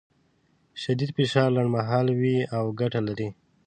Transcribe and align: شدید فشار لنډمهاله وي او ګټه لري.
شدید 0.81 1.09
فشار 1.17 1.47
لنډمهاله 1.55 2.13
وي 2.19 2.37
او 2.57 2.63
ګټه 2.79 2.99
لري. 3.07 3.29